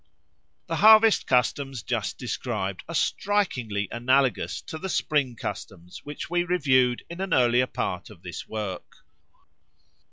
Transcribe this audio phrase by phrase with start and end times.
[0.65, 7.05] The harvest customs just described are strikingly analogous to the spring customs which we reviewed
[7.07, 9.05] in an earlier part of this work.